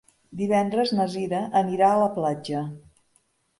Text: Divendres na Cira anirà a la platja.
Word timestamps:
Divendres 0.39 0.93
na 0.99 1.05
Cira 1.17 1.43
anirà 1.61 1.93
a 1.93 2.01
la 2.07 2.11
platja. 2.19 2.65